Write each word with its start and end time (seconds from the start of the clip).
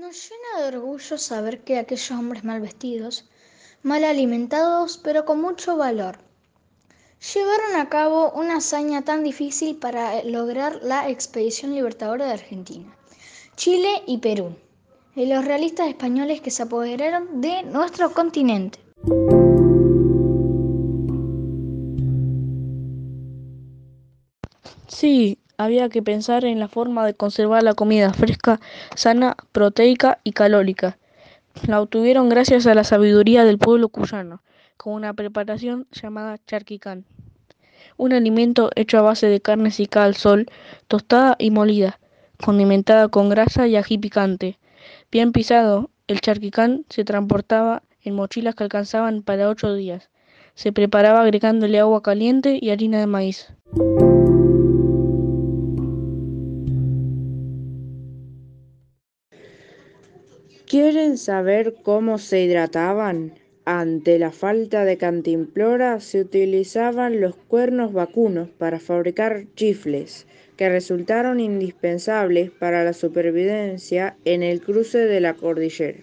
Nos 0.00 0.28
llena 0.28 0.60
de 0.60 0.76
orgullo 0.76 1.16
saber 1.16 1.62
que 1.62 1.78
aquellos 1.78 2.10
hombres 2.10 2.42
mal 2.42 2.60
vestidos, 2.60 3.30
mal 3.84 4.02
alimentados, 4.02 4.98
pero 4.98 5.24
con 5.24 5.40
mucho 5.40 5.76
valor, 5.76 6.18
llevaron 7.32 7.76
a 7.76 7.88
cabo 7.88 8.32
una 8.32 8.56
hazaña 8.56 9.02
tan 9.02 9.22
difícil 9.22 9.76
para 9.76 10.24
lograr 10.24 10.80
la 10.82 11.08
expedición 11.08 11.74
libertadora 11.74 12.26
de 12.26 12.32
Argentina, 12.32 12.92
Chile 13.54 14.02
y 14.04 14.18
Perú, 14.18 14.56
y 15.14 15.26
los 15.26 15.44
realistas 15.44 15.86
españoles 15.86 16.40
que 16.40 16.50
se 16.50 16.64
apoderaron 16.64 17.40
de 17.40 17.62
nuestro 17.62 18.12
continente. 18.12 18.80
Sí, 24.88 25.38
había 25.56 25.88
que 25.88 26.02
pensar 26.02 26.44
en 26.44 26.60
la 26.60 26.68
forma 26.68 27.06
de 27.06 27.14
conservar 27.14 27.62
la 27.62 27.74
comida 27.74 28.12
fresca, 28.12 28.60
sana, 28.94 29.36
proteica 29.52 30.18
y 30.24 30.32
calórica. 30.32 30.98
La 31.66 31.80
obtuvieron 31.80 32.28
gracias 32.28 32.66
a 32.66 32.74
la 32.74 32.84
sabiduría 32.84 33.44
del 33.44 33.58
pueblo 33.58 33.88
cuyano, 33.88 34.42
con 34.76 34.94
una 34.94 35.14
preparación 35.14 35.86
llamada 35.92 36.38
charquicán. 36.46 37.04
Un 37.96 38.12
alimento 38.12 38.70
hecho 38.74 38.98
a 38.98 39.02
base 39.02 39.28
de 39.28 39.40
carne 39.40 39.70
secada 39.70 40.06
al 40.06 40.16
sol, 40.16 40.46
tostada 40.88 41.36
y 41.38 41.50
molida, 41.50 42.00
condimentada 42.44 43.08
con 43.08 43.28
grasa 43.28 43.68
y 43.68 43.76
ají 43.76 43.98
picante. 43.98 44.58
Bien 45.12 45.32
pisado, 45.32 45.90
el 46.08 46.20
charquicán 46.20 46.84
se 46.88 47.04
transportaba 47.04 47.82
en 48.02 48.14
mochilas 48.14 48.54
que 48.54 48.64
alcanzaban 48.64 49.22
para 49.22 49.48
ocho 49.48 49.74
días. 49.74 50.10
Se 50.54 50.72
preparaba 50.72 51.22
agregándole 51.22 51.78
agua 51.78 52.02
caliente 52.02 52.58
y 52.60 52.70
harina 52.70 52.98
de 52.98 53.06
maíz. 53.06 53.52
¿Quieren 60.74 61.18
saber 61.18 61.76
cómo 61.84 62.18
se 62.18 62.40
hidrataban? 62.42 63.38
Ante 63.64 64.18
la 64.18 64.32
falta 64.32 64.84
de 64.84 64.98
cantimplora 64.98 66.00
se 66.00 66.22
utilizaban 66.22 67.20
los 67.20 67.36
cuernos 67.36 67.92
vacunos 67.92 68.48
para 68.48 68.80
fabricar 68.80 69.44
chifles, 69.54 70.26
que 70.56 70.68
resultaron 70.68 71.38
indispensables 71.38 72.50
para 72.50 72.82
la 72.82 72.92
supervivencia 72.92 74.18
en 74.24 74.42
el 74.42 74.60
cruce 74.62 74.98
de 74.98 75.20
la 75.20 75.34
cordillera. 75.34 76.02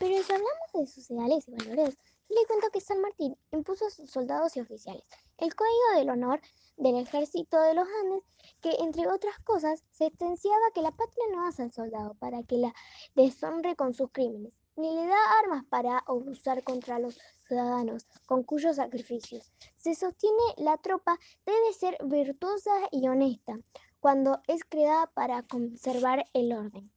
Pero 0.00 0.22
si 0.22 0.32
hablamos 0.32 0.68
de 0.72 0.86
sus 0.86 1.10
ideales 1.10 1.46
y 1.46 1.50
valores, 1.50 1.98
le 2.30 2.46
cuento 2.46 2.70
que 2.72 2.80
San 2.80 3.02
Martín 3.02 3.36
impuso 3.52 3.86
a 3.86 3.90
sus 3.90 4.10
soldados 4.10 4.56
y 4.56 4.60
oficiales 4.60 5.04
el 5.38 5.54
Código 5.54 5.96
del 5.96 6.10
Honor 6.10 6.40
del 6.76 6.96
Ejército 6.96 7.60
de 7.60 7.74
los 7.74 7.86
Andes, 8.02 8.22
que 8.60 8.70
entre 8.80 9.06
otras 9.08 9.38
cosas 9.40 9.84
se 9.90 10.06
extensiaba 10.06 10.70
que 10.74 10.82
la 10.82 10.90
patria 10.90 11.24
no 11.32 11.46
hace 11.46 11.62
al 11.62 11.72
soldado 11.72 12.14
para 12.14 12.42
que 12.42 12.58
la 12.58 12.74
deshonre 13.14 13.76
con 13.76 13.94
sus 13.94 14.10
crímenes, 14.10 14.52
ni 14.76 14.94
le 14.94 15.06
da 15.06 15.38
armas 15.42 15.64
para 15.68 15.98
abusar 15.98 16.62
contra 16.62 16.98
los 16.98 17.18
ciudadanos, 17.46 18.06
con 18.26 18.42
cuyos 18.42 18.76
sacrificios 18.76 19.52
se 19.76 19.94
sostiene 19.94 20.42
la 20.56 20.76
tropa 20.76 21.18
debe 21.46 21.72
ser 21.72 21.98
virtuosa 22.04 22.72
y 22.90 23.08
honesta, 23.08 23.58
cuando 24.00 24.40
es 24.46 24.64
creada 24.64 25.06
para 25.08 25.42
conservar 25.42 26.26
el 26.32 26.52
orden. 26.52 26.90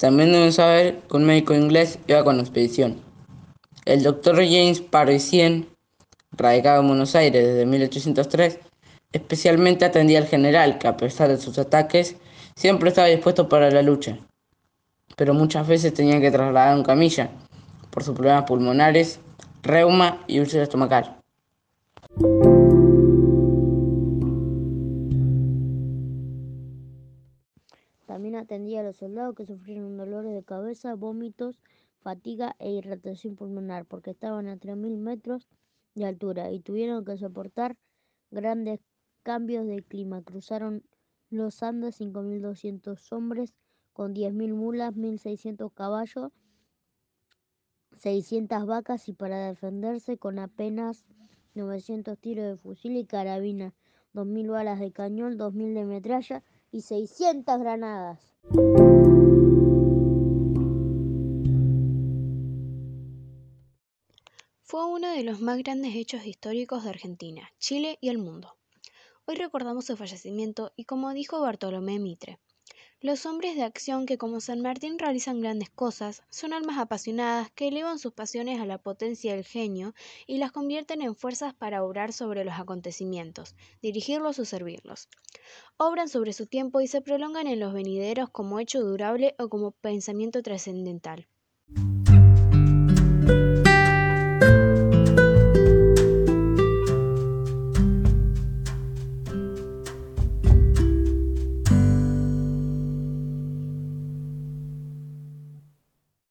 También 0.00 0.32
deben 0.32 0.50
saber 0.50 0.98
que 1.00 1.16
un 1.18 1.26
médico 1.26 1.52
inglés 1.52 1.98
iba 2.06 2.24
con 2.24 2.36
la 2.36 2.42
expedición. 2.42 3.02
El 3.84 4.02
doctor 4.02 4.36
James 4.36 4.80
Parisien, 4.80 5.68
radicado 6.32 6.80
en 6.80 6.88
Buenos 6.88 7.14
Aires 7.14 7.46
desde 7.46 7.66
1803, 7.66 8.58
especialmente 9.12 9.84
atendía 9.84 10.18
al 10.18 10.26
general, 10.26 10.78
que 10.78 10.88
a 10.88 10.96
pesar 10.96 11.28
de 11.28 11.36
sus 11.36 11.58
ataques, 11.58 12.16
siempre 12.56 12.88
estaba 12.88 13.08
dispuesto 13.08 13.50
para 13.50 13.70
la 13.70 13.82
lucha. 13.82 14.18
Pero 15.16 15.34
muchas 15.34 15.68
veces 15.68 15.92
tenía 15.92 16.18
que 16.18 16.30
trasladar 16.30 16.78
en 16.78 16.82
camilla, 16.82 17.30
por 17.90 18.02
sus 18.02 18.14
problemas 18.14 18.44
pulmonares, 18.44 19.20
reuma 19.62 20.24
y 20.26 20.40
úlcera 20.40 20.62
estomacal. 20.62 21.18
Atendía 28.40 28.80
a 28.80 28.82
los 28.84 28.96
soldados 28.96 29.34
que 29.34 29.46
sufrieron 29.46 29.96
dolores 29.96 30.34
de 30.34 30.42
cabeza, 30.42 30.94
vómitos, 30.94 31.60
fatiga 32.00 32.56
e 32.58 32.70
irritación 32.72 33.36
pulmonar 33.36 33.86
porque 33.86 34.10
estaban 34.10 34.48
a 34.48 34.56
3.000 34.56 34.96
metros 34.96 35.48
de 35.94 36.06
altura 36.06 36.50
y 36.50 36.60
tuvieron 36.60 37.04
que 37.04 37.16
soportar 37.16 37.76
grandes 38.30 38.80
cambios 39.22 39.66
de 39.66 39.82
clima. 39.82 40.22
Cruzaron 40.22 40.82
los 41.30 41.62
Andes 41.62 42.00
5.200 42.00 43.12
hombres 43.12 43.54
con 43.92 44.14
10.000 44.14 44.54
mulas, 44.54 44.94
1.600 44.94 45.72
caballos, 45.72 46.32
600 47.98 48.66
vacas 48.66 49.08
y 49.08 49.12
para 49.12 49.46
defenderse 49.46 50.16
con 50.16 50.38
apenas 50.38 51.04
900 51.54 52.18
tiros 52.18 52.46
de 52.46 52.56
fusil 52.56 52.96
y 52.96 53.04
carabina, 53.04 53.74
2.000 54.14 54.50
balas 54.50 54.80
de 54.80 54.92
cañón, 54.92 55.36
2.000 55.36 55.74
de 55.74 55.84
metralla 55.84 56.42
y 56.72 56.82
600 56.82 57.58
granadas. 57.58 58.29
Fue 64.70 64.86
uno 64.86 65.10
de 65.10 65.24
los 65.24 65.40
más 65.40 65.58
grandes 65.58 65.96
hechos 65.96 66.24
históricos 66.24 66.84
de 66.84 66.90
Argentina, 66.90 67.50
Chile 67.58 67.98
y 68.00 68.08
el 68.08 68.18
mundo. 68.18 68.56
Hoy 69.26 69.34
recordamos 69.34 69.86
su 69.86 69.96
fallecimiento 69.96 70.72
y 70.76 70.84
como 70.84 71.12
dijo 71.12 71.40
Bartolomé 71.40 71.98
Mitre, 71.98 72.38
los 73.00 73.26
hombres 73.26 73.56
de 73.56 73.64
acción 73.64 74.06
que 74.06 74.16
como 74.16 74.40
San 74.40 74.60
Martín 74.60 75.00
realizan 75.00 75.40
grandes 75.40 75.70
cosas 75.70 76.22
son 76.30 76.52
almas 76.52 76.78
apasionadas 76.78 77.50
que 77.50 77.66
elevan 77.66 77.98
sus 77.98 78.12
pasiones 78.12 78.60
a 78.60 78.64
la 78.64 78.78
potencia 78.78 79.34
del 79.34 79.44
genio 79.44 79.92
y 80.28 80.38
las 80.38 80.52
convierten 80.52 81.02
en 81.02 81.16
fuerzas 81.16 81.52
para 81.52 81.82
obrar 81.82 82.12
sobre 82.12 82.44
los 82.44 82.54
acontecimientos, 82.54 83.56
dirigirlos 83.82 84.38
o 84.38 84.44
servirlos. 84.44 85.08
Obran 85.78 86.08
sobre 86.08 86.32
su 86.32 86.46
tiempo 86.46 86.80
y 86.80 86.86
se 86.86 87.00
prolongan 87.00 87.46
en 87.48 87.58
los 87.58 87.72
venideros 87.72 88.30
como 88.30 88.60
hecho 88.60 88.80
durable 88.80 89.34
o 89.38 89.48
como 89.48 89.72
pensamiento 89.72 90.42
trascendental. 90.42 91.26